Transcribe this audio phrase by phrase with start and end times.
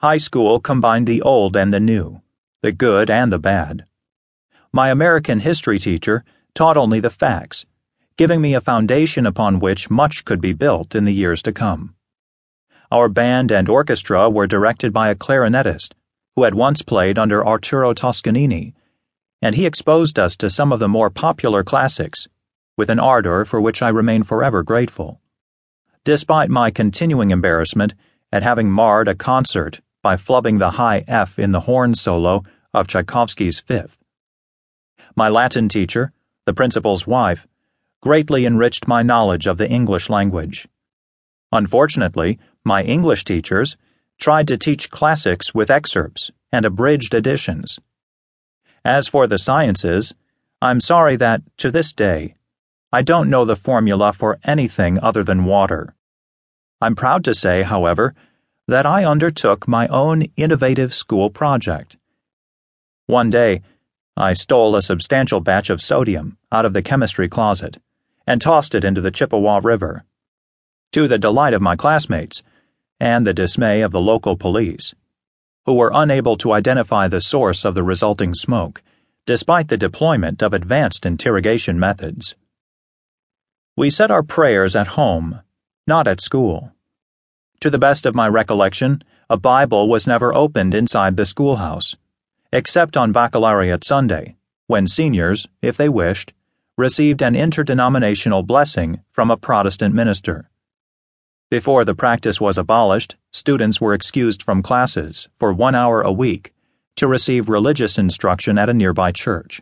[0.00, 2.20] high school combined the old and the new,
[2.62, 3.84] the good and the bad.
[4.72, 7.64] My American history teacher taught only the facts,
[8.18, 11.94] giving me a foundation upon which much could be built in the years to come.
[12.90, 15.92] Our band and orchestra were directed by a clarinetist
[16.34, 18.74] who had once played under Arturo Toscanini,
[19.40, 22.28] and he exposed us to some of the more popular classics
[22.76, 25.20] with an ardor for which I remain forever grateful.
[26.04, 27.94] Despite my continuing embarrassment
[28.30, 32.86] at having marred a concert by flubbing the high F in the horn solo of
[32.86, 33.98] Tchaikovsky's Fifth.
[35.16, 36.12] My Latin teacher,
[36.44, 37.48] the principal's wife,
[38.00, 40.68] greatly enriched my knowledge of the English language.
[41.50, 43.76] Unfortunately, my English teachers
[44.16, 47.80] tried to teach classics with excerpts and abridged editions.
[48.84, 50.14] As for the sciences,
[50.62, 52.36] I'm sorry that, to this day,
[52.92, 55.96] I don't know the formula for anything other than water.
[56.80, 58.14] I'm proud to say, however,
[58.68, 61.96] that I undertook my own innovative school project.
[63.06, 63.62] One day,
[64.16, 67.78] I stole a substantial batch of sodium out of the chemistry closet
[68.26, 70.04] and tossed it into the Chippewa River.
[70.92, 72.42] To the delight of my classmates
[72.98, 74.94] and the dismay of the local police,
[75.66, 78.82] who were unable to identify the source of the resulting smoke,
[79.26, 82.34] despite the deployment of advanced interrogation methods.
[83.76, 85.40] We said our prayers at home,
[85.86, 86.72] not at school.
[87.66, 91.96] To the best of my recollection, a Bible was never opened inside the schoolhouse,
[92.52, 94.36] except on Baccalaureate Sunday,
[94.68, 96.32] when seniors, if they wished,
[96.78, 100.48] received an interdenominational blessing from a Protestant minister.
[101.50, 106.54] Before the practice was abolished, students were excused from classes for one hour a week
[106.94, 109.60] to receive religious instruction at a nearby church.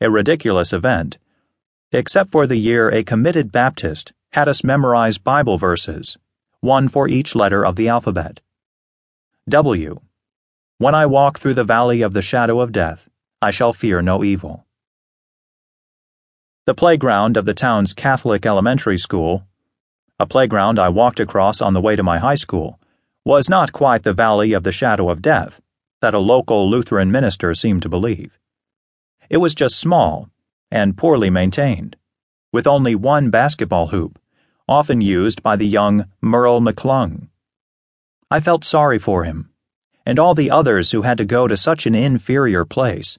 [0.00, 1.18] A ridiculous event
[1.90, 6.16] except for the year a committed Baptist had us memorize Bible verses,
[6.60, 8.40] one for each letter of the alphabet.
[9.48, 10.00] W.
[10.78, 13.08] When I walk through the valley of the shadow of death,
[13.40, 14.66] I shall fear no evil.
[16.66, 19.44] The playground of the town's Catholic elementary school,
[20.18, 22.80] a playground I walked across on the way to my high school,
[23.24, 25.60] was not quite the valley of the shadow of death
[26.00, 28.38] that a local Lutheran minister seemed to believe.
[29.30, 30.28] It was just small
[30.70, 31.96] and poorly maintained,
[32.52, 34.18] with only one basketball hoop,
[34.68, 37.28] often used by the young Merle McClung.
[38.30, 39.50] I felt sorry for him,
[40.04, 43.18] and all the others who had to go to such an inferior place.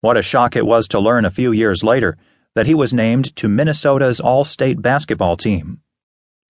[0.00, 2.16] What a shock it was to learn a few years later
[2.54, 5.80] that he was named to Minnesota's All State basketball team,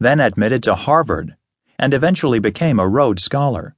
[0.01, 1.37] then admitted to Harvard,
[1.79, 3.77] and eventually became a Rhodes Scholar.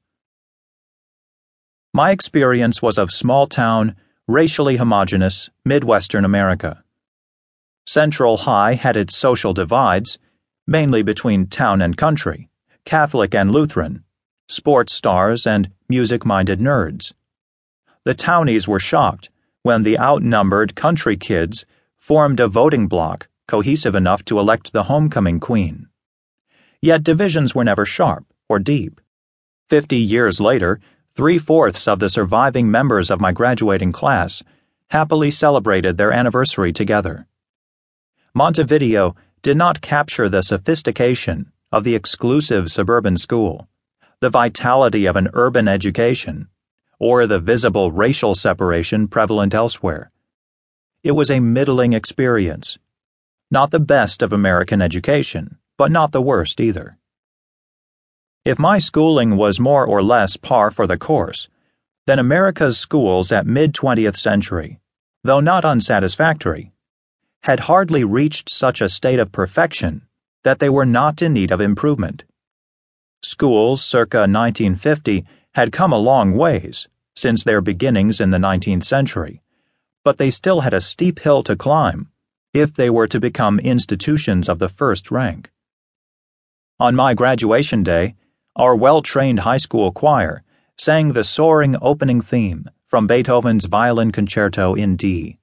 [1.92, 3.96] My experience was of small town,
[4.28, 6.84] racially homogenous Midwestern America.
[7.88, 10.18] Central High had its social divides,
[10.66, 12.50] mainly between town and country,
[12.84, 14.04] Catholic and Lutheran,
[14.46, 17.14] sports stars and music minded nerds.
[18.04, 19.30] The townies were shocked
[19.62, 21.64] when the outnumbered country kids
[21.96, 25.88] formed a voting bloc cohesive enough to elect the homecoming queen.
[26.82, 29.00] Yet divisions were never sharp or deep.
[29.70, 30.78] Fifty years later,
[31.18, 34.44] Three fourths of the surviving members of my graduating class
[34.90, 37.26] happily celebrated their anniversary together.
[38.38, 43.66] Montevideo did not capture the sophistication of the exclusive suburban school,
[44.20, 46.46] the vitality of an urban education,
[47.00, 50.12] or the visible racial separation prevalent elsewhere.
[51.02, 52.78] It was a middling experience.
[53.50, 56.96] Not the best of American education, but not the worst either.
[58.44, 61.48] If my schooling was more or less par for the course,
[62.06, 64.78] then America's schools at mid 20th century,
[65.24, 66.70] though not unsatisfactory,
[67.42, 70.02] had hardly reached such a state of perfection
[70.44, 72.24] that they were not in need of improvement.
[73.22, 79.42] Schools circa 1950 had come a long ways since their beginnings in the 19th century,
[80.04, 82.10] but they still had a steep hill to climb
[82.54, 85.50] if they were to become institutions of the first rank.
[86.80, 88.14] On my graduation day,
[88.54, 90.42] our well trained high school choir
[90.76, 95.37] sang the soaring opening theme from Beethoven's Violin Concerto in D.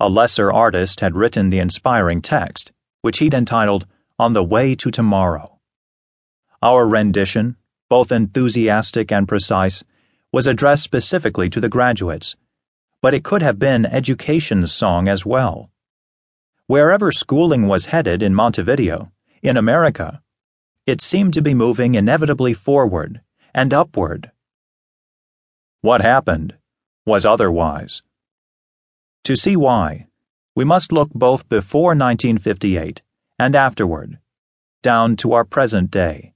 [0.00, 3.86] A lesser artist had written the inspiring text, which he'd entitled
[4.18, 5.60] On the Way to Tomorrow.
[6.60, 7.56] Our rendition,
[7.88, 9.84] both enthusiastic and precise,
[10.32, 12.34] was addressed specifically to the graduates,
[13.00, 15.70] but it could have been education's song as well.
[16.66, 19.12] Wherever schooling was headed in Montevideo,
[19.42, 20.22] in America,
[20.86, 23.20] it seemed to be moving inevitably forward
[23.54, 24.32] and upward.
[25.82, 26.56] What happened
[27.06, 28.02] was otherwise.
[29.24, 30.06] To see why,
[30.54, 33.00] we must look both before 1958
[33.38, 34.18] and afterward,
[34.82, 36.33] down to our present day.